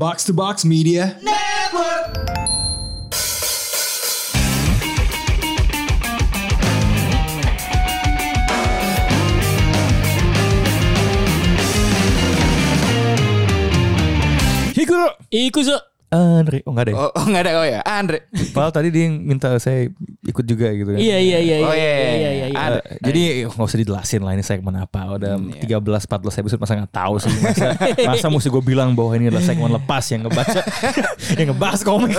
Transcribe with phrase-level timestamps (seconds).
[0.00, 1.14] Box to Box Media.
[14.74, 15.80] Hikuro Ikuzo.
[16.10, 18.26] Andre Oh enggak deh Oh, oh nggak ada oh ya Andre.
[18.50, 19.86] Padahal tadi dia yang minta saya
[20.26, 22.46] ikut juga gitu kan Iya iya iya Oh, iya iya, iya, iya iya.
[22.50, 22.58] iya.
[22.58, 22.80] Andre.
[22.82, 26.94] Eh, jadi nggak usah dijelasin lah ini segmen apa Udah 13 14 episode masa nggak
[26.94, 27.66] tahu sih Masa,
[28.10, 30.60] masa mesti gue bilang bahwa ini adalah segmen lepas yang ngebaca
[31.38, 32.12] Yang ngebahas komik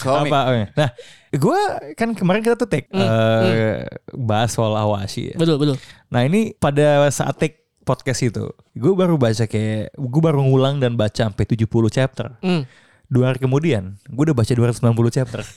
[0.00, 0.30] Komik.
[0.32, 0.90] Apa oh, Nah
[1.28, 1.60] gue
[1.92, 3.84] kan kemarin kita tuh take eh,
[4.16, 5.36] Bahas soal Awashi ya.
[5.36, 5.76] Betul betul.
[6.08, 8.44] Nah ini pada saat take podcast itu
[8.76, 12.68] Gue baru baca kayak Gue baru ngulang dan baca sampai 70 chapter Hmm.
[13.08, 14.84] Dua hari kemudian Gue udah baca 290
[15.16, 15.40] chapter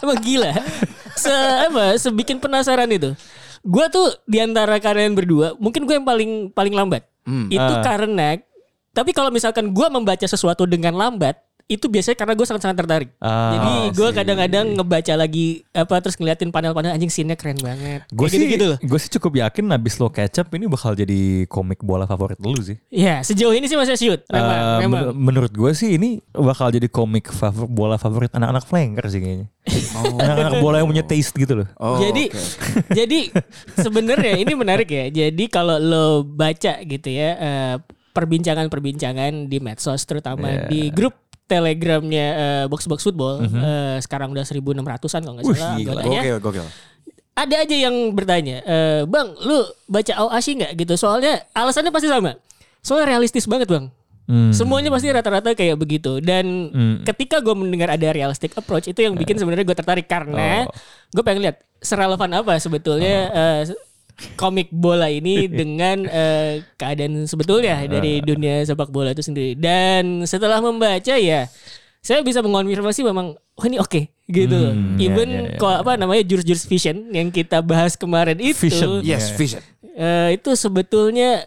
[0.00, 0.52] Emang gila.
[1.16, 1.32] Se
[1.68, 1.96] apa?
[1.96, 3.12] Sebikin penasaran itu.
[3.60, 7.04] Gua tuh di antara kalian berdua, mungkin gue yang paling paling lambat.
[7.52, 7.84] Itu Ah.
[7.84, 8.40] karena
[8.90, 11.36] tapi kalau misalkan gua membaca sesuatu dengan lambat,
[11.70, 13.08] itu biasanya karena gue sangat-sangat tertarik.
[13.16, 18.10] Ah, Jadi gue kadang-kadang ngebaca lagi apa terus ngeliatin panel-panel anjing scene-nya keren banget.
[18.10, 18.74] Gue sih, loh.
[18.76, 22.58] gue sih cukup yakin abis lo catch up ini bakal jadi komik bola favorit lu
[22.58, 22.74] sih.
[22.90, 24.20] Ya, sejauh ini sih masih shoot.
[24.26, 25.00] Memang, Eh, memang.
[25.06, 29.46] men- menurut gue sih ini bakal jadi komik favor- bola favorit anak-anak flanker sih kayaknya.
[30.18, 31.68] Anak-anak bola yang punya taste gitu loh.
[31.76, 32.90] Oh, jadi oke.
[32.98, 33.30] jadi
[33.76, 35.06] sebenarnya ini menarik ya.
[35.08, 37.74] Jadi kalau lo baca gitu ya eh,
[38.10, 40.66] perbincangan-perbincangan di medsos terutama Yeah.
[40.66, 41.14] di grup
[41.50, 45.90] telegramnya eh, Box Box Football eh, sekarang udah 1600-an kalau nggak salah gila.
[45.98, 46.20] anggotanya.
[46.22, 46.66] Gokil, gokil.
[47.32, 52.36] Ada aja yang bertanya, eh, "Bang, lu baca Aoashi nggak gitu?" Soalnya alasannya pasti sama.
[52.80, 53.90] Soalnya realistis banget, Bang.
[54.24, 54.54] Hmm.
[54.54, 56.96] Semuanya pasti rata-rata kayak begitu dan Hmm.
[57.02, 60.74] ketika gue mendengar ada realistic approach itu yang bikin sebenarnya gue tertarik karena Oh.
[61.10, 63.60] gue pengen lihat serelevan apa sebetulnya eh,
[64.34, 70.58] komik bola ini dengan eh, keadaan sebetulnya dari dunia sepak bola itu sendiri dan setelah
[70.58, 71.46] membaca ya
[72.00, 75.92] saya bisa mengonfirmasi memang oh ini oke gitu Hmm, ya, even ya, ya, kok apa
[75.94, 79.04] namanya jurus-jurus vision yang kita bahas kemarin itu Vision.
[79.04, 79.36] Yes, Yeah.
[79.36, 79.62] vision.
[79.92, 81.44] eh, itu sebetulnya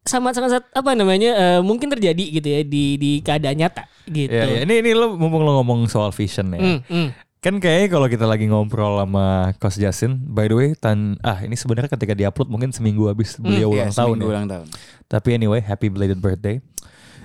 [0.00, 4.32] sangat sangat apa namanya eh, mungkin terjadi gitu ya di di keadaan nyata gitu.
[4.32, 4.68] Ya, ya.
[4.68, 6.60] Ini ini lo mumpung lo ngomong soal vision ya.
[6.60, 7.08] Hmm, hmm.
[7.40, 11.56] Kan kayaknya kalau kita lagi ngobrol sama Coach Justin, by the way, tan ah ini
[11.56, 14.32] sebenarnya ketika diupload mungkin seminggu habis beliau Iya, ulang tahun seminggu ya.
[14.36, 14.66] ulang tahun.
[15.08, 16.60] Tapi anyway, happy belated birthday.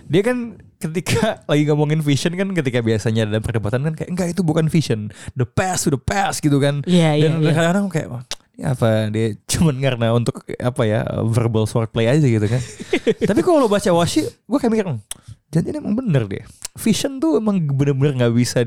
[0.08, 1.20] Dia kan ketika
[1.52, 5.12] lagi ngomongin vision kan ketika biasanya ada perdebatan kan kayak enggak itu bukan vision.
[5.36, 6.80] The past to the past gitu kan.
[6.88, 7.52] Iya, iya, Dan iya.
[7.52, 8.24] kadang-kadang kayak "Wah,
[8.56, 12.64] ini apa dia cuman karena untuk apa ya verbal swordplay aja gitu kan.
[13.36, 15.04] Tapi kalau lo baca Washi, gue kayak mikir, "Hmm,
[15.52, 16.48] jadi emang bener deh.
[16.80, 18.64] Vision tuh emang bener-bener nggak bisa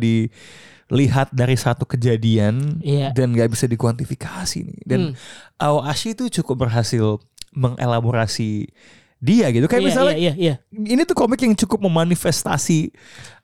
[0.88, 3.12] dilihat dari satu kejadian Iya.
[3.12, 4.80] dan nggak bisa dikuantifikasi nih.
[4.84, 5.14] Dan Hmm.
[5.60, 7.20] Aoashi itu cukup berhasil
[7.52, 8.68] mengelaborasi
[9.18, 9.66] dia gitu.
[9.66, 10.86] Kayak Iya, misalnya iya, iya, iya.
[10.94, 12.94] ini tuh komik yang cukup memanifestasi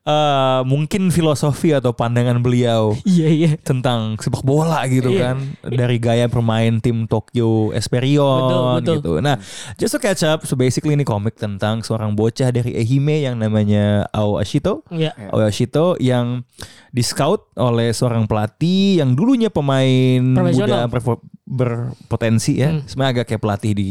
[0.05, 3.51] eh, mungkin filosofi atau pandangan beliau Iya, iya.
[3.57, 5.33] tentang sepak bola gitu Iya.
[5.33, 8.95] kan dari gaya bermain tim Tokyo Esperion Betul, betul.
[8.95, 9.13] gitu.
[9.19, 9.37] Nah,
[9.75, 14.05] just to catch up, so basically ini komik tentang seorang bocah dari Ehime yang namanya
[14.11, 14.85] Ao Ashito.
[14.89, 15.17] Iya.
[15.29, 16.45] Ao Ashito yang
[16.91, 22.71] di scout oleh seorang pelatih yang dulunya pemain muda berpo- berpotensi ya.
[22.71, 22.85] Hmm.
[22.85, 23.91] Sebenarnya agak kayak pelatih di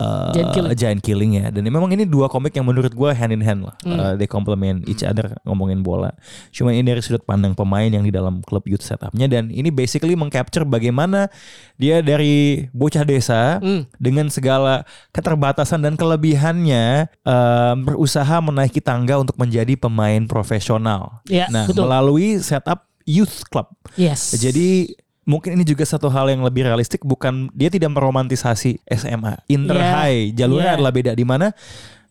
[0.00, 0.74] uh, Giant Killing.
[0.74, 1.46] Giant Killing ya.
[1.54, 3.76] Dan memang ini dua komik yang menurut gue hand in hand lah.
[3.84, 3.98] Hmm.
[3.98, 6.14] Uh, they complement each other ngomongin bola.
[6.50, 10.14] Cuma ini dari sudut pandang pemain yang di dalam klub youth setupnya dan ini basically
[10.18, 11.30] mengcapture bagaimana
[11.78, 13.86] dia dari bocah desa Hmm.
[14.00, 14.82] dengan segala
[15.14, 21.22] keterbatasan dan kelebihannya um, berusaha menaiki tangga untuk menjadi pemain profesional.
[21.28, 21.86] Iya, nah, betul.
[21.86, 23.68] melalui setup youth club.
[23.94, 24.32] Yes.
[24.34, 29.40] Jadi mungkin ini juga satu hal yang lebih realistik bukan dia tidak meromantisasi SMA.
[29.48, 29.92] Inter Yeah.
[29.92, 30.76] high jalurnya Yeah.
[30.80, 31.52] adalah beda di mana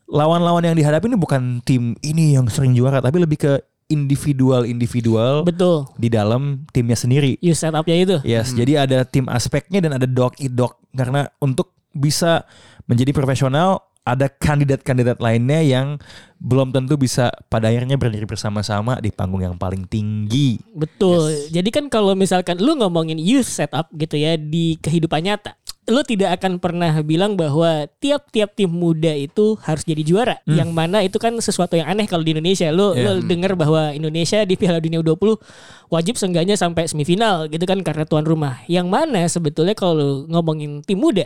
[0.06, 3.52] lawan-lawan yang dihadapi ini bukan tim ini yang sering juara tapi lebih ke
[3.88, 5.88] individual-individual betul.
[6.00, 7.36] di dalam timnya sendiri.
[7.44, 8.16] You setupnya itu.
[8.24, 12.48] Yes, jadi ada tim aspeknya dan ada dog eat dog karena untuk bisa
[12.88, 15.96] menjadi profesional ada kandidat-kandidat lainnya yang
[16.36, 20.60] belum tentu bisa pada akhirnya berdiri bersama-sama di panggung yang paling tinggi.
[20.76, 21.48] Betul.
[21.48, 25.56] Jadi kan kalau misalkan lu ngomongin youth setup gitu ya di kehidupan nyata,
[25.88, 30.36] lu tidak akan pernah bilang bahwa tiap-tiap tim muda itu harus jadi juara.
[30.44, 32.68] Yang mana itu kan sesuatu yang aneh kalau di Indonesia.
[32.68, 33.16] Lu Yeah.
[33.16, 35.40] lu dengar bahwa Indonesia di Piala Dunia U20
[35.88, 38.60] wajib seenggaknya sampai semifinal gitu kan karena tuan rumah.
[38.68, 41.24] Yang mana sebetulnya kalau lu ngomongin tim muda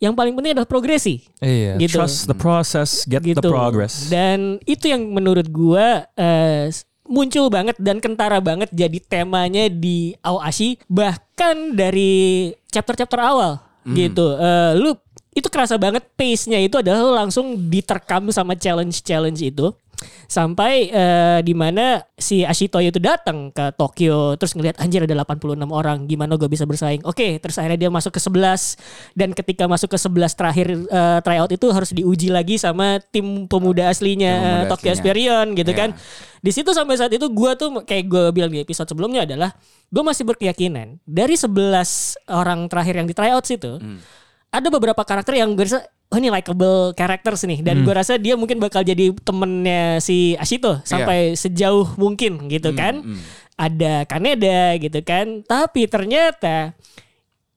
[0.00, 1.20] yang paling penting adalah progresi.
[1.38, 1.94] Iya, Gitu.
[1.94, 3.38] trust the process, get gitu.
[3.38, 4.08] the progress.
[4.08, 6.72] Dan itu yang menurut gua eh,
[7.04, 13.96] muncul banget dan kentara banget jadi temanya di Aoashi bahkan dari chapter-chapter awal Hmm.
[13.96, 14.36] gitu.
[14.36, 14.96] Eh, lu
[15.30, 19.70] itu kerasa banget pace-nya itu adalah langsung diterkam sama challenge-challenge itu
[20.24, 25.58] sampai eh, di mana si Ashito itu datang ke Tokyo terus ngelihat anjir ada 86
[25.66, 28.78] orang gimana gue bisa bersaing oke terus akhirnya dia masuk ke 11
[29.14, 33.88] dan ketika masuk ke 11 terakhir eh, tryout itu harus diuji lagi sama tim pemuda
[33.88, 34.90] aslinya Tim pemuda Tokyo.
[34.92, 35.78] Esperion gitu Iya.
[35.78, 35.90] kan
[36.40, 39.52] di situ sampai saat itu gue tuh kayak gue bilang di episode sebelumnya adalah
[39.86, 41.52] gue masih berkeyakinan dari 11
[42.28, 43.98] orang terakhir yang di tryouts itu Hmm.
[44.48, 47.62] ada beberapa karakter yang gue rasa oh ini likable characters nih.
[47.62, 53.00] Dan gue rasa dia mungkin bakal jadi temennya si Ashito sampai sejauh mungkin gitu kan.
[53.00, 53.22] hmm.
[53.54, 55.44] ada Kaneda gitu kan.
[55.44, 56.74] Tapi ternyata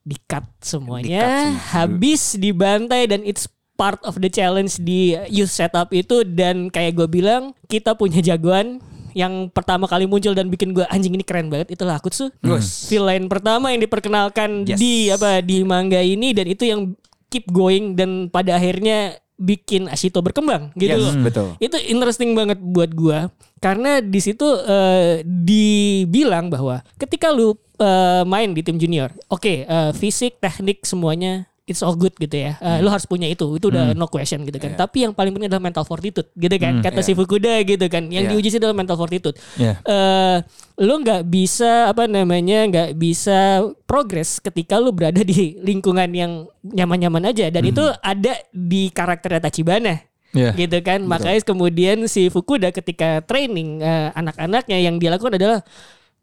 [0.03, 1.71] di-cut semuanya Di-cut semua.
[1.71, 6.21] habis dibantai dan it's part of the challenge di youth setup itu.
[6.21, 8.83] Dan kayak gue bilang kita punya jagoan
[9.13, 12.89] yang pertama kali muncul dan bikin gue anjing ini keren banget itulah Akutsu Gus.
[12.89, 14.81] villain pertama yang diperkenalkan Yes.
[14.81, 16.33] di apa di manga ini.
[16.33, 16.97] Dan itu yang
[17.33, 21.13] keep going dan pada akhirnya bikin Ashito berkembang gitu Yes, loh.
[21.25, 21.47] betul.
[21.57, 28.53] Itu interesting banget buat gua karena di situ eh, dibilang bahwa ketika lu eh, main
[28.53, 32.59] di tim junior, oke eh, fisik, teknik semuanya it's all good gitu ya.
[32.59, 34.75] Eh, Lu harus punya itu, itu udah no question gitu kan.
[34.75, 34.79] Iya.
[34.83, 36.83] Tapi yang paling penting adalah mental fortitude gitu kan.
[36.83, 37.07] Kata Iya.
[37.07, 38.03] si Fukuda gitu kan.
[38.11, 38.31] Yang Iya.
[38.35, 39.79] diuji sih adalah mental fortitude Iya.
[39.81, 40.37] eh
[40.83, 46.31] lu nggak bisa apa namanya nggak bisa progres ketika lu berada di lingkungan yang
[46.61, 50.01] nyaman-nyaman aja dan itu ada di karakter Tachibana
[50.33, 50.51] Iya.
[50.57, 55.61] gitu kan makanya kemudian si Fukuda ketika training eh, anak-anaknya yang dia lakukan adalah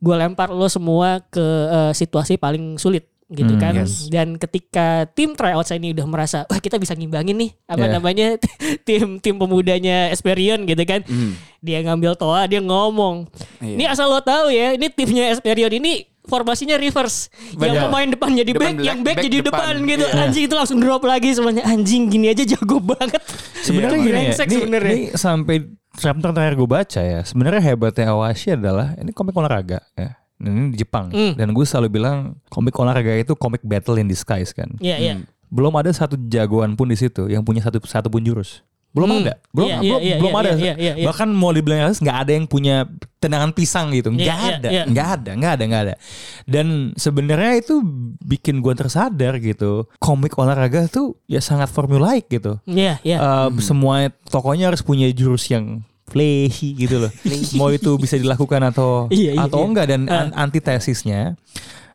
[0.00, 1.40] gue lempar lo semua ke
[1.70, 4.06] eh, situasi paling sulit gitu Hmm, kan yes.
[4.06, 7.94] dan ketika tim tryouts ini udah merasa wah kita bisa ngimbangin nih apa Yeah.
[7.94, 8.26] namanya
[8.86, 11.38] tim tim pemudanya Esperion gitu kan Hmm.
[11.58, 13.70] dia ngambil toa dia ngomong Iya.
[13.72, 17.82] ini asal lo tahu ya ini timnya Esperion ini formasinya reverse yang Benar.
[17.86, 19.50] pemain depan jadi Depan back belak- yang back, back jadi depan.
[19.72, 20.20] depan, gitu Iya.
[20.20, 23.22] anjing itu langsung drop lagi semuanya anjing gini aja jago banget
[23.60, 24.92] Sebenarnya Iya, gini ya, ini, sebenarnya.
[24.92, 25.56] ini sampai
[25.92, 27.20] chapter terakhir gue baca ya.
[27.20, 30.16] Sebenarnya hebatnya Awashi adalah ini komik olahraga ya.
[30.40, 31.12] Dan ini di Jepang.
[31.12, 31.36] Hmm.
[31.36, 32.16] Dan gue selalu bilang
[32.48, 34.72] komik olahraga itu komik battle in disguise kan.
[34.80, 35.28] Iya iya Hmm.
[35.50, 38.62] Belum ada satu jagoan pun di situ yang punya satu satu pun jurus.
[38.90, 39.22] Belum Hmm.
[39.22, 39.34] ada.
[39.50, 40.50] Belum Iya, belum, iya, belum iya, ada.
[40.50, 41.06] iya, iya, iya.
[41.06, 44.10] Bahkan mau dibilang nggak ada yang punya tendangan pisang gitu.
[44.10, 44.68] Nggak Iya, iya, ada.
[44.68, 44.82] iya.
[44.86, 45.30] Nggak ada.
[45.36, 45.62] Nggak ada.
[45.66, 45.94] Nggak ada.
[46.42, 46.66] Dan
[46.96, 47.74] sebenarnya itu
[48.20, 49.86] bikin gue tersadar gitu.
[49.98, 52.58] Komik olahraga tuh ya sangat formulaik gitu.
[52.66, 57.12] iya iya Uh, Semua tokonya harus punya jurus yang flashy gitu loh.
[57.58, 59.66] Mau itu bisa dilakukan atau Iya, iya, atau iya.
[59.66, 61.38] enggak dan an- antitesisnya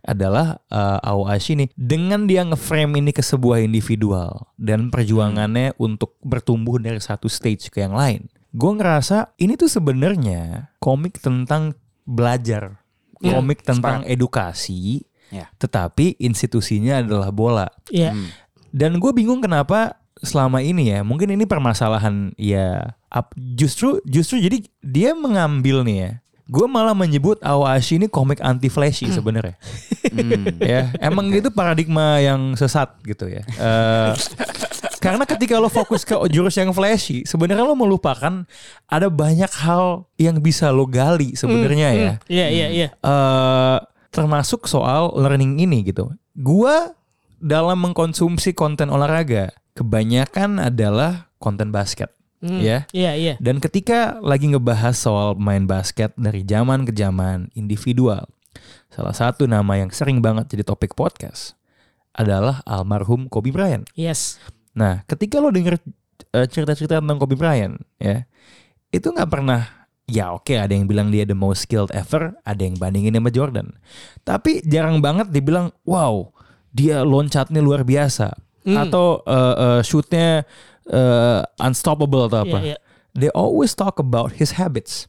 [0.02, 6.78] adalah uh, Aoashi nih dengan dia ngeframe ini ke sebuah individual dan perjuangannya untuk bertumbuh
[6.78, 8.30] dari satu stage ke yang lain.
[8.54, 11.74] Gue ngerasa ini tuh sebenarnya komik tentang
[12.06, 12.80] belajar,
[13.18, 15.50] Iya, komik tentang edukasi, Ya.
[15.58, 17.66] tetapi institusinya adalah bola.
[17.90, 18.30] iya Hmm.
[18.70, 24.58] Dan gue bingung kenapa selama ini ya, mungkin ini permasalahan ya ap- justru justru jadi
[24.84, 26.12] dia mengambil nih ya.
[26.46, 29.58] Gue malah menyebut Awashi ini komik anti flashy sebenarnya.
[30.14, 30.62] Hmm.
[30.62, 33.42] ya, emang itu paradigma yang sesat gitu ya.
[33.42, 34.12] Eh,
[35.02, 38.46] karena ketika lo fokus ke jurus yang flashy, sebenarnya lo melupakan
[38.86, 43.78] ada banyak hal yang bisa lo gali sebenarnya ya Hmm, iya iya iya eh
[44.14, 46.08] termasuk soal learning ini gitu.
[46.32, 46.94] Gua
[47.38, 52.84] dalam mengkonsumsi konten olahraga kebanyakan adalah konten basket, Hmm, ya.
[52.92, 58.28] iya iya Dan ketika lagi ngebahas soal main basket dari zaman ke zaman individual,
[58.92, 61.56] salah satu nama yang sering banget jadi topik podcast
[62.12, 63.88] adalah almarhum Kobe Bryant.
[63.94, 64.38] yes
[64.76, 65.80] Nah, ketika lo denger
[66.36, 68.28] eh, cerita-cerita tentang Kobe Bryant, ya,
[68.92, 72.76] itu nggak pernah, ya oke ada yang bilang dia the most skilled ever, ada yang
[72.76, 73.72] bandingin sama Jordan.
[74.28, 76.28] Tapi jarang banget dibilang, wow,
[76.72, 78.82] dia loncatnya luar biasa, Hmm.
[78.82, 80.42] atau eh, eh, shootnya
[80.90, 82.60] eh, unstoppable atau apa.
[82.62, 82.78] iya iya
[83.16, 85.08] They always talk about his habits,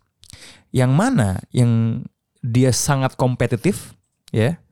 [0.70, 2.06] yang mana yang
[2.38, 3.98] dia sangat kompetitif,
[4.30, 4.62] ya.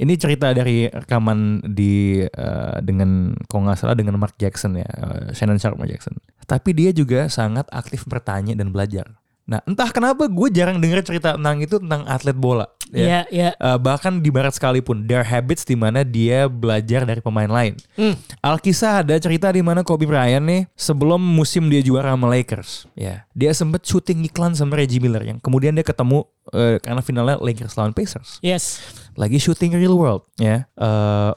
[0.00, 5.32] Ini cerita dari rekaman di eh, dengan kalau nggak salah dengan Mark Jackson ya, eh,
[5.32, 6.16] Shannon Sharp Mark Jackson.
[6.44, 9.19] Tapi dia juga sangat aktif bertanya dan belajar.
[9.50, 12.70] Nah, entah kenapa gue jarang denger cerita tentang itu tentang atlet bola.
[12.94, 13.26] ya.
[13.34, 17.74] iya Eh, bahkan di barat sekalipun, their habits di mana dia belajar dari pemain lain.
[17.98, 18.14] Hmm.
[18.38, 23.26] Alkisah ada cerita di mana Kobe Bryant nih sebelum musim dia juara sama Lakers, ya
[23.34, 27.74] dia sempet syuting iklan sama Reggie Miller yang kemudian dia ketemu eh, karena finalnya Lakers
[27.74, 28.38] lawan Pacers.
[28.46, 28.78] yes
[29.18, 30.62] Lagi syuting Real World, ya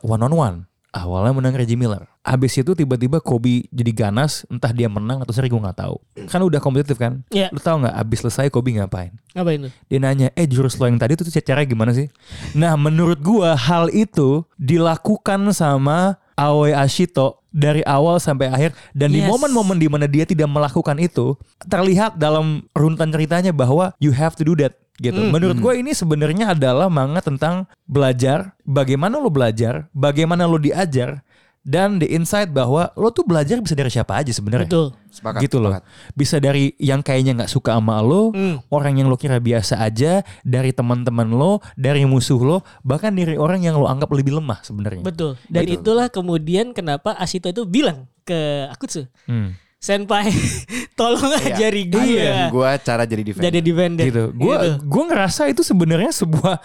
[0.05, 0.57] one on one.
[0.93, 2.05] Awalnya menang Reggie Miller.
[2.21, 5.97] Abis itu tiba-tiba Kobe jadi ganas, entah dia menang atau seri gue nggak tahu.
[6.29, 7.25] Kan udah kompetitif kan?
[7.33, 7.49] Iya.
[7.49, 7.97] Lu tahu nggak?
[7.97, 9.09] Abis selesai Kobe ngapain?
[9.33, 12.13] apa itu Dia nanya, eh jurus lo yang tadi tuh caranya gimana sih?
[12.53, 19.21] Nah menurut gua hal itu dilakukan sama Aoi Ashito dari awal sampai akhir dan di
[19.21, 19.29] Yes.
[19.29, 21.37] momen-momen di mana dia tidak melakukan itu
[21.69, 25.17] terlihat dalam runtan ceritanya bahwa you have to do that gitu.
[25.17, 25.31] Hmm.
[25.33, 31.25] Menurut gue ini sebenarnya adalah manga tentang belajar, bagaimana lo belajar, bagaimana lo diajar
[31.63, 34.67] dan the insight bahwa lo tuh belajar bisa dari siapa aja sebenarnya.
[34.67, 34.87] Betul.
[35.13, 35.39] Sepakat.
[35.45, 35.71] gitu loh.
[35.71, 35.83] sepakat.
[36.11, 38.59] Bisa dari yang kayaknya nggak suka sama lo, Hmm.
[38.67, 43.63] orang yang lo kira biasa aja, dari teman-teman lo, dari musuh lo, bahkan dari orang
[43.63, 45.05] yang lo anggap lebih lemah sebenarnya.
[45.05, 45.39] Betul.
[45.47, 45.75] Dan Betul.
[45.79, 49.55] itulah kemudian kenapa Ashito itu bilang ke Akutsu, Hmm.
[49.83, 50.31] Senpai,
[50.99, 51.59] tolong Iya.
[51.59, 53.43] ajari gue Ajarin gua cara jadi defender.
[53.43, 54.05] jadi defender.
[54.07, 54.23] gitu.
[54.31, 54.69] Gue Gitu.
[54.79, 56.63] gue ngerasa itu sebenarnya sebuah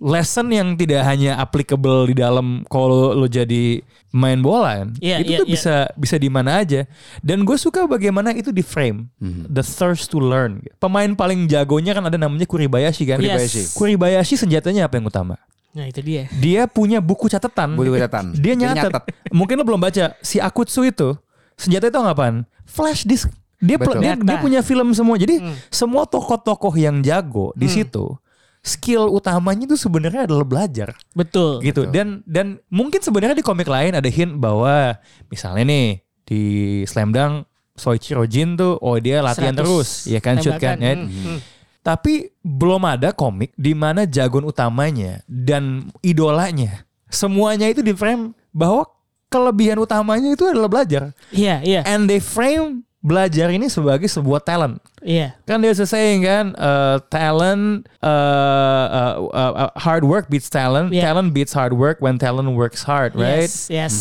[0.00, 4.88] lesson yang tidak hanya applicable di dalam kalau lo jadi main bola kan.
[4.98, 5.54] Iya, itu iya, tuh iya.
[5.54, 6.88] bisa bisa di mana aja.
[7.20, 9.06] Dan gue suka bagaimana itu di frame.
[9.20, 9.46] Mhm.
[9.46, 10.64] The thirst to learn.
[10.80, 13.20] Pemain paling jagonya kan ada namanya Kuribayashi kan.
[13.20, 13.62] Kuribayashi.
[13.62, 13.76] Yes.
[13.76, 15.36] Kuribayashi senjatanya apa yang utama?
[15.70, 16.26] Nah itu dia.
[16.34, 17.78] Dia punya buku catatan.
[17.78, 18.34] Buku catatan.
[18.34, 18.90] Dia Dia nyatet.
[18.90, 19.02] nyatet.
[19.30, 20.16] Mungkin lo belum baca.
[20.18, 21.14] Si Akutsu itu
[21.60, 22.48] senjata itu apaan?
[22.64, 23.28] Flash disk.
[23.60, 24.00] Dia Betul.
[24.00, 25.20] dia, dia punya film semua.
[25.20, 25.52] Jadi Hmm.
[25.68, 28.16] semua tokoh-tokoh yang jago di situ
[28.60, 31.60] skill utamanya itu sebenarnya adalah belajar Betul.
[31.64, 31.88] gitu.
[31.88, 34.96] Dan dan mungkin sebenarnya di komik lain ada hint bahwa
[35.28, 35.88] misalnya nih
[36.24, 36.42] di
[36.84, 40.96] Slam Dunk Soichiro Jin tuh oh dia latihan 100 terus ya kan shoot kan ya.
[40.96, 41.38] Hmm, hmm.
[41.80, 48.84] Tapi belum ada komik di mana jagoan utamanya dan idolanya semuanya itu di frame bahwa
[49.30, 51.14] kelebihan utamanya itu adalah belajar.
[51.30, 54.76] Iya, iya, And they frame belajar ini sebagai sebuah talent.
[55.00, 55.32] iya.
[55.48, 61.08] Kan dia saying kan uh, talent uh, uh, uh, uh, hard work beats talent, Yeah.
[61.08, 63.48] talent beats hard work when talent works hard, right?
[63.48, 63.96] Yes, yes.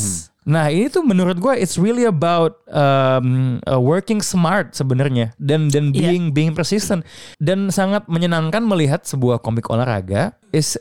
[0.50, 5.94] Nah ini tuh menurut gue it's really about um, uh, working smart sebenarnya dan dan
[5.94, 6.10] Iya.
[6.10, 7.06] being being persistent
[7.38, 10.74] dan sangat menyenangkan melihat sebuah komik olahraga is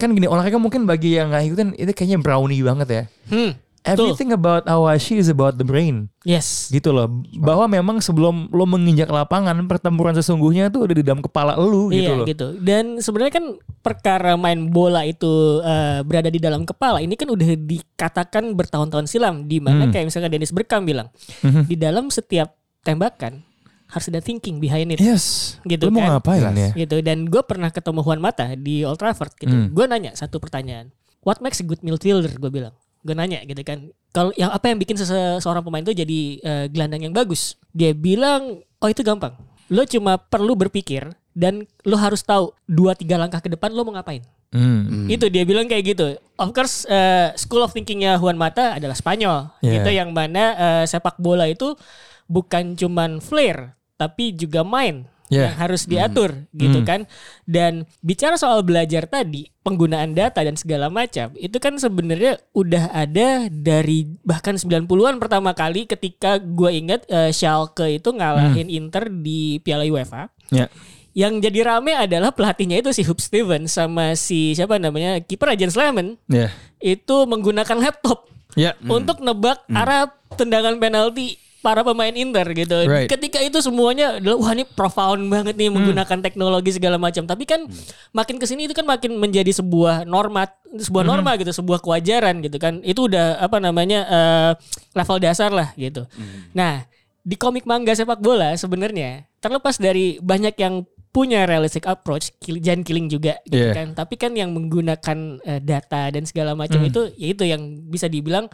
[0.00, 3.02] kan gini olahraga mungkin bagi yang nggak ikutin itu kayaknya brownie banget ya.
[3.28, 3.52] Hmm.
[3.82, 6.68] Everything about Awashi is about the brain Yes.
[6.68, 11.56] gitu loh bahwa memang sebelum lo menginjak lapangan pertempuran sesungguhnya tuh udah di dalam kepala
[11.56, 12.26] lu gitu iya loh.
[12.28, 12.46] gitu.
[12.56, 13.46] Dan sebenarnya kan
[13.80, 15.28] perkara main bola itu
[15.60, 19.92] eh, berada di dalam kepala ini kan udah dikatakan bertahun-tahun silam di mana Hmm.
[19.92, 21.08] kayak misalkan Dennis Bergkamp bilang
[21.40, 21.64] Mhm.
[21.64, 23.40] di dalam setiap tembakan
[23.86, 25.00] harus ada thinking behind it.
[25.00, 25.56] Yes.
[25.62, 26.20] Gitu Lu mau kan?
[26.20, 26.70] ngapain ya?
[26.76, 29.50] Gitu dan gue pernah ketemu Juan Mata di Old Trafford gitu.
[29.50, 29.72] Hmm.
[29.72, 30.92] Gue nanya satu pertanyaan.
[31.20, 32.30] What makes a good midfielder?
[32.34, 32.76] Gue bilang.
[33.00, 33.88] Gue nanya gitu kan.
[34.10, 37.56] Kalau yang apa yang bikin sese- seorang pemain itu jadi eh, gelandang yang bagus?
[37.72, 39.36] Dia bilang, oh itu gampang.
[39.70, 43.94] Lo cuma perlu berpikir dan lo harus tahu dua tiga langkah ke depan lo mau
[43.94, 44.20] ngapain.
[44.50, 45.06] Hmm.
[45.06, 46.18] Itu dia bilang kayak gitu.
[46.34, 49.46] Of course, eh, school of thinkingnya Juan Mata adalah Spanyol.
[49.62, 49.78] Yeah.
[49.78, 51.78] Gitu yang mana eh, sepak bola itu
[52.26, 55.54] bukan cuman flair, tapi juga main Yeah.
[55.54, 56.86] yang harus diatur gitu Hmm.
[56.86, 57.00] kan.
[57.42, 63.46] Dan bicara soal belajar tadi, penggunaan data dan segala macam, itu kan sebenarnya udah ada
[63.46, 69.86] dari bahkan 90-an pertama kali ketika gue ingat eh, Schalke itu ngalahin Inter di Piala
[69.86, 70.26] UEFA.
[70.50, 70.66] Ya.
[71.10, 75.74] Yang jadi rame adalah pelatihnya itu si Hub Stevens sama si siapa namanya kiper Jens
[75.74, 76.50] Lehmann Ya.
[76.78, 78.74] itu menggunakan laptop Ya.
[78.82, 82.88] untuk nebak arah tendangan penalti para pemain Inter gitu.
[82.88, 83.08] Right.
[83.08, 87.28] Ketika itu semuanya adalah wah ini profound banget nih menggunakan teknologi segala macam.
[87.28, 87.68] Tapi kan
[88.10, 92.56] makin ke sini itu kan makin menjadi sebuah norma, sebuah norma gitu, sebuah kewajaran gitu
[92.56, 92.80] kan.
[92.80, 94.50] Itu udah apa namanya eh,
[94.96, 96.08] level dasar lah gitu.
[96.56, 96.88] Nah
[97.20, 103.10] di komik manga sepak bola sebenarnya terlepas dari banyak yang punya realistic approach, Jan killing
[103.10, 103.74] juga gitu Yeah.
[103.74, 103.98] kan.
[103.98, 106.88] Tapi kan yang menggunakan eh, data dan segala macam Hmm.
[106.88, 108.46] itu ya itu yang bisa dibilang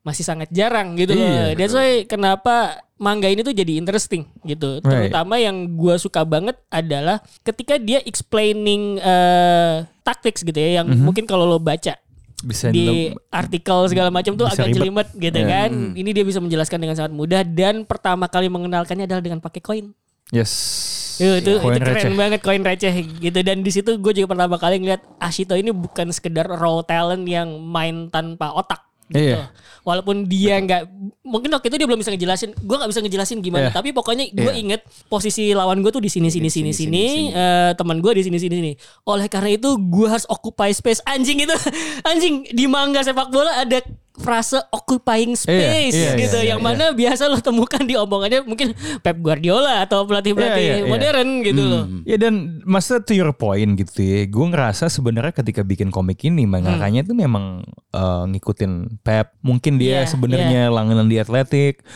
[0.00, 1.48] masih sangat jarang gitu Iya, loh.
[1.54, 2.54] That's why kenapa
[2.96, 4.80] manga ini tuh jadi interesting gitu.
[4.80, 5.06] Right.
[5.06, 11.04] Terutama yang gua suka banget adalah ketika dia explaining eh tactics gitu ya yang Mhm.
[11.04, 11.94] mungkin kalau lo baca
[12.38, 14.76] Bisa di artikel segala macam tuh agak ribet.
[14.78, 15.46] jelimet gitu Ya.
[15.60, 15.70] kan.
[15.92, 19.86] Ini dia bisa menjelaskan dengan sangat mudah dan pertama kali mengenalkannya adalah dengan pakai koin.
[20.30, 20.54] Yes.
[21.18, 22.14] Itu, itu, Koin itu keren receh.
[22.14, 26.08] banget koin receh gitu dan di situ gue juga pertama kali ngeliat Ashito ini bukan
[26.08, 29.34] sekedar raw talent yang main tanpa otak gitu.
[29.34, 29.48] Iya.
[29.82, 30.84] Walaupun dia nggak
[31.24, 33.68] mungkin waktu itu dia belum bisa ngejelasin, gue nggak bisa ngejelasin gimana.
[33.68, 33.74] Iya.
[33.74, 34.60] Tapi pokoknya gue Iya.
[34.60, 37.36] inget posisi lawan gue tuh di sini sini sini Sini, sini, sini, sini.
[37.36, 38.72] eh, teman gue di sini sini sini.
[39.04, 41.56] Oleh karena itu gue harus occupy space anjing itu
[42.08, 43.80] anjing di manga sepak bola ada
[44.18, 46.66] frase occupying space iya, gitu iya, yang iya.
[46.66, 50.90] mana biasa lo temukan di omongannya mungkin Pep Guardiola atau pelatih-pelatih Iya, iya, iya.
[50.90, 51.84] modern gitu loh.
[52.02, 56.44] Ya dan masa to your point gitu ya, gue ngerasa sebenarnya ketika bikin komik ini
[56.44, 57.62] mangakanya tuh memang
[57.94, 59.38] eh, ngikutin Pep.
[59.40, 61.86] Mungkin dia Iya, sebenarnya langganan di atletik.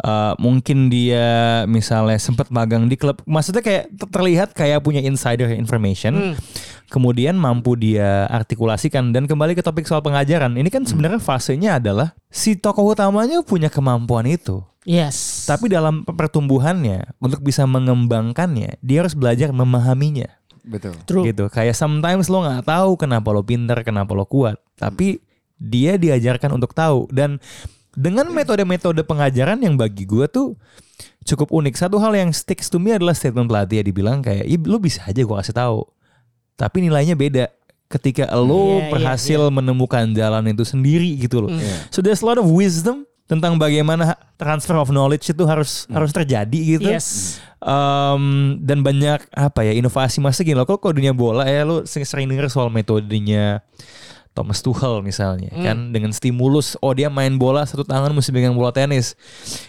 [0.00, 5.52] Eh, mungkin dia misalnya sempat magang di klub, maksudnya kayak ter- terlihat kayak punya insider
[5.52, 6.36] information.
[6.86, 10.54] Kemudian mampu dia artikulasikan dan kembali ke topik soal pengajaran.
[10.54, 14.62] Ini kan sebenarnya fasenya adalah si tokoh utamanya punya kemampuan itu.
[14.86, 15.50] Yes.
[15.50, 20.30] Tapi dalam pertumbuhannya untuk bisa mengembangkannya, dia harus belajar memahaminya.
[20.62, 20.94] Betul.
[21.10, 21.26] True.
[21.26, 21.50] Gitu.
[21.50, 25.18] Kayak sometimes lo nggak tahu kenapa lo pinter, kenapa lo kuat, tapi
[25.58, 27.42] dia diajarkan untuk tahu dan
[27.96, 30.52] dengan metode-metode pengajaran yang bagi gue tuh
[31.24, 31.74] cukup unik.
[31.80, 35.02] Satu hal yang sticks to me adalah statement pelatih ya dibilang kayak, "Ih, lo bisa
[35.08, 35.82] aja gue kasih tahu,
[36.54, 37.48] tapi nilainya beda."
[37.86, 41.54] Ketika lo Iya, iya, berhasil menemukan jalan itu sendiri gitu loh.
[41.54, 41.86] Hmm.
[41.94, 46.78] So there's a lot of wisdom tentang bagaimana transfer of knowledge itu harus harus terjadi
[46.78, 46.90] gitu.
[46.90, 47.38] Yes.
[47.62, 50.66] Um, dan banyak apa ya inovasi masa gini loh.
[50.66, 53.62] Kalau kalau dunia bola ya lo sering, sering denger soal metodenya
[54.36, 55.64] Thomas Tuchel misalnya Hmm.
[55.64, 59.16] kan dengan stimulus oh dia main bola satu tangan mesti pegang bola tenis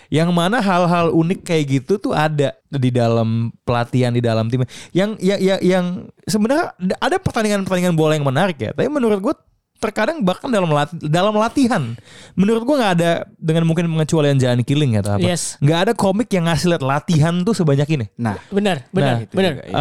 [0.09, 3.29] yang mana hal-hal unik kayak gitu tuh ada di dalam
[3.63, 5.85] pelatihan di dalam tim yang ya, ya yang
[6.21, 9.35] sebenarnya ada pertandingan-pertandingan bola yang menarik ya tapi menurut gue
[9.77, 11.93] terkadang bahkan dalam lati- dalam latihan
[12.33, 15.55] menurut gue nggak ada dengan mungkin pengecualian Gianni Killing atau apa Yes.
[15.57, 19.33] nggak ada komik yang ngasih lihat latihan tuh sebanyak ini Nah, Benar, benar, Nah, itu
[19.33, 19.53] benar.
[19.55, 19.71] juga.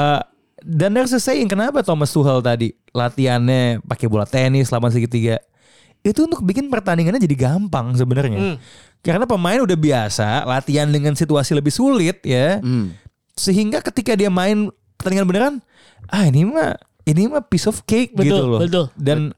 [0.67, 5.39] Dan there's a saying kenapa Thomas Tuchel tadi latihannya pakai bola tenis selama segitiga
[6.03, 8.57] itu untuk bikin pertandingannya jadi gampang sebenarnya Hmm.
[9.03, 12.95] karena pemain udah biasa latihan dengan situasi lebih sulit ya hmm.
[13.35, 15.55] sehingga ketika dia main pertandingan beneran
[16.07, 18.87] ah ini mah ini mah piece of cake Betul, gitu loh betul.
[18.95, 19.35] dan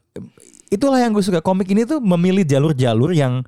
[0.69, 3.41] itulah yang gue suka komik ini tuh memilih jalur-jalur yang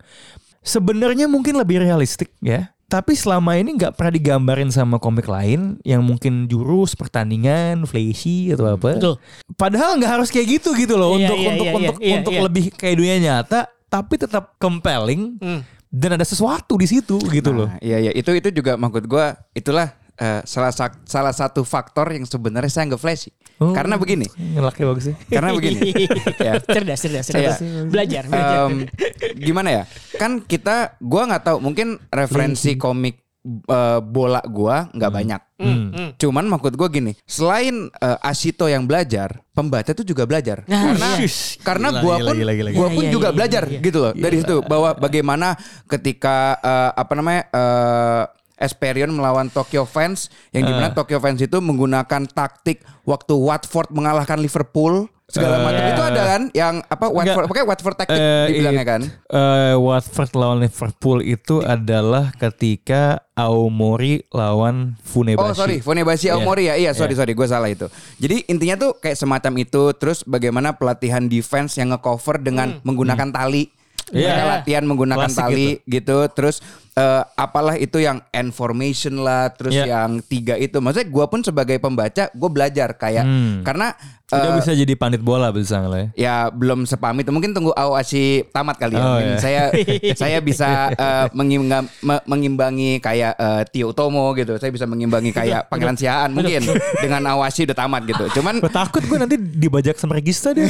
[0.61, 6.03] sebenarnya mungkin lebih realistik ya tapi selama ini nggak pernah digambarin sama komik lain yang
[6.03, 9.15] mungkin jurus pertandingan flashy atau apa Betul.
[9.55, 12.33] padahal nggak harus kayak gitu gitu loh Iya, untuk iya, untuk iya, untuk iya, untuk
[12.35, 12.41] iya.
[12.43, 15.63] lebih kayak dunia nyata tapi tetap compelling Hmm.
[15.87, 19.39] dan ada sesuatu di situ gitu loh Nah, iya iya itu itu juga maksud gua
[19.55, 20.75] itulah eh, salah
[21.07, 23.31] salah satu faktor yang sebenarnya saya nggak flashy.
[23.61, 23.77] Oh.
[23.77, 24.25] Karena begini,
[24.57, 25.93] ngelaknya bagus sih karena begini.
[26.49, 26.57] ya.
[26.65, 27.61] cerdas, cerdas, cerdas.
[27.61, 27.85] Iya.
[27.85, 28.57] Belajar, belajar.
[28.73, 28.89] Em,
[29.37, 29.83] gimana ya?
[30.17, 35.41] Kan kita gua nggak tahu mungkin referensi komik eh, bola gua nggak banyak.
[35.61, 36.09] Hmm, hmm.
[36.17, 40.65] Cuman maksud gue gini, selain eh, Asito yang belajar, pembaca tuh juga belajar.
[40.65, 41.29] Nah, karena iya.
[41.61, 42.97] karena Gila, gua gila, pun gila, gila, gua gila.
[42.97, 43.85] pun Iya, juga iya, belajar iya, iya.
[43.85, 45.53] gitu loh dari situ bahwa bagaimana
[45.85, 48.23] ketika eh, apa namanya eh
[48.61, 54.37] Esperion melawan Tokyo Fans yang di mana Tokyo Fans itu menggunakan taktik waktu Watford mengalahkan
[54.37, 58.83] Liverpool segala Eh, macam itu ada kan yang apa Watford pakai Watford taktik Eh, dibilangnya
[58.83, 65.39] it- kan eh, Watford lawan Liverpool itu adalah ketika Aomori lawan Funebashi.
[65.41, 66.35] Oh sorry, Funebashi Iya.
[66.35, 66.75] Aomori ya.
[66.75, 67.87] Iya sorry sorry, gue salah itu.
[68.17, 69.95] Jadi intinya tuh kayak semacam itu.
[69.95, 73.71] Terus bagaimana pelatihan defense yang ngecover dengan menggunakan tali.
[74.11, 74.27] Iya.
[74.27, 76.17] Mereka latihan menggunakan Klasik tali gitu.
[76.35, 76.59] Terus
[76.93, 79.49] eh, apalah itu yang information lah.
[79.49, 79.85] Terus Iya.
[79.97, 80.77] yang tiga itu.
[80.77, 83.61] Maksudnya gue pun sebagai pembaca gue belajar kayak Hmm.
[83.61, 83.93] karena
[84.27, 86.07] Udah eh, bisa jadi pandit bola bisa lah ya.
[86.15, 89.01] ya belum sepam itu mungkin tunggu Awasi tamat kali ya.
[89.01, 89.39] Oh, Mungkin iya.
[89.39, 89.63] Saya
[90.23, 94.55] saya bisa eh, mengimbang- me- mengimbangi kayak eh, Tio Tomo gitu.
[94.55, 96.63] Saya bisa mengimbangi kayak Pangeran Siaan mungkin
[97.03, 98.23] dengan Awasi udah tamat gitu.
[98.33, 100.63] Cuman Gue takut gue nanti dibajak sama Regista deh.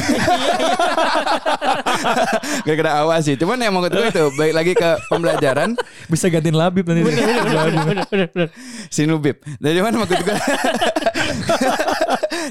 [2.62, 3.38] gak kena Awasi.
[3.38, 5.78] Cuman yang menurut gue itu baik lagi ke pembelajaran
[6.12, 7.02] bisa gantiin Labib nanti.
[7.02, 8.50] Bener, bener, bener, bener, bener, bener.
[8.92, 9.40] Sinubib.
[9.58, 10.36] Jadi cuman maksud gue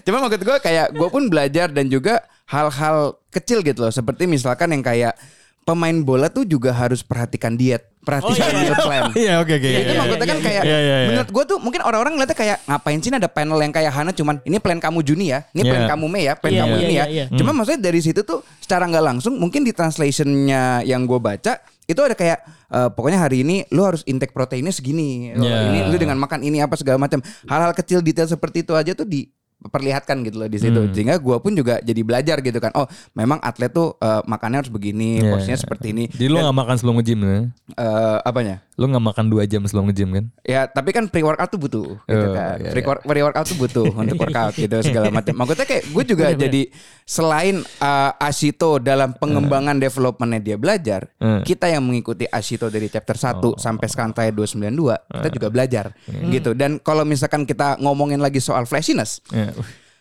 [0.07, 3.93] Cuman maksud gue kayak gue pun belajar dan juga hal-hal kecil gitu loh.
[3.93, 5.15] Seperti misalkan yang kayak
[5.61, 8.83] pemain bola tuh juga harus perhatikan diet, perhatikan Oh, iya, meal iya.
[8.83, 9.03] plan.
[9.13, 9.69] Iya oke oke.
[9.69, 10.47] Ya, itu iya, maksudnya iya, kan iya.
[10.49, 11.09] kayak Iya, iya, iya.
[11.13, 14.35] menurut gue tuh mungkin orang-orang ngeliatnya kayak ngapain sih ada panel yang kayak Hana cuman
[14.43, 15.89] ini plan kamu Juni ya, ini plan Iya.
[15.95, 17.05] kamu Mei ya, plan Iya, kamu iya, ini ya.
[17.07, 17.39] iya, iya.
[17.39, 22.01] Cuma maksudnya dari situ tuh secara nggak langsung mungkin di translationnya yang gue baca itu
[22.01, 22.39] ada kayak
[22.71, 25.59] eh, pokoknya hari ini lu harus intake proteinnya segini, Iya.
[25.75, 27.19] ini lu dengan makan ini apa segala macam.
[27.47, 29.27] Hal-hal kecil detail seperti itu aja tuh di
[29.63, 30.91] perlihatkan gitu loh di situ Hmm.
[30.91, 34.73] sehingga gua pun juga jadi belajar gitu kan oh memang atlet tuh eh, makannya harus
[34.73, 35.31] begini Iya.
[35.31, 37.41] porsinya seperti ini Jadi lu gak makan sebelum nge-gym ya?
[37.75, 40.25] Eh, apanya Lu gak makan 2 jam sebelum nge-gym kan?
[40.41, 42.57] Ya tapi kan pre workout tuh butuh gitu Oh, kan.
[42.57, 45.35] iya, Pre pre workout tuh butuh untuk workout gitu segala macam.
[45.35, 46.63] Maksudnya kayak gue juga jadi
[47.05, 51.43] selain uh, Asito dalam pengembangan developmentnya dia belajar, Hmm.
[51.43, 55.85] kita yang mengikuti Asito dari chapter 1 sampai sekarang tayang 292, kita juga belajar
[56.31, 56.55] gitu.
[56.55, 59.50] Dan kalau misalkan kita ngomongin lagi soal flashiness, Ya.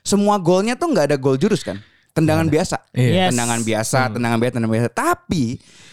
[0.02, 1.78] Semua golnya tuh nggak ada gol jurus kan.
[2.10, 3.32] Tendangan biasa, Yes.
[3.32, 4.90] Tendangan biasa, tendangan biasa, tendangan biasa.
[4.92, 5.44] Tapi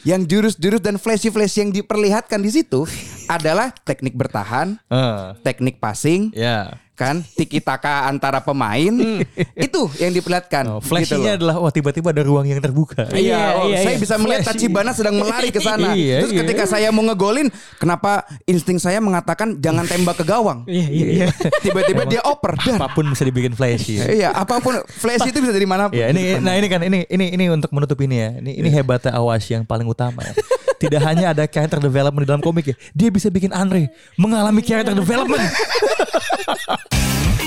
[0.02, 2.88] yang jurus-jurus dan flashy-flashy yang diperlihatkan di situ
[3.36, 6.80] adalah teknik bertahan, Ah, teknik passing, ya.
[6.96, 8.88] Kan tiki taka antara pemain
[9.52, 11.38] itu yang diperlihatkan Oh, gitu Flashy-nya loh.
[11.38, 13.04] adalah wah tiba-tiba ada ruang yang terbuka.
[13.12, 14.00] Iya, Iya, oh, iya, saya iya.
[14.00, 14.56] bisa melihat Flashy.
[14.64, 15.92] Tachibana sedang melari ke sana.
[15.92, 16.40] Iya, Terus iya.
[16.40, 20.64] ketika saya mau ngegolin, kenapa insting saya mengatakan jangan tembak ke gawang?
[20.64, 21.26] Iya iya iya.
[21.61, 22.56] Tiba-tiba dia oper.
[22.56, 24.00] Dan, Apa pun bisa dibikin flashy.
[24.00, 25.94] iya, apa pun flash itu bisa dari mana pun.
[25.94, 28.30] Ya ini nah ini kan ini ini ini untuk menutup ini ya.
[28.40, 30.32] Ini ini hebatnya Awashi yang paling utama ya.
[30.76, 32.76] Tidak hanya ada character development di dalam komik ya.
[32.92, 35.44] Dia bisa bikin Andre mengalami character development.
[36.18, 37.45] ハハハハ!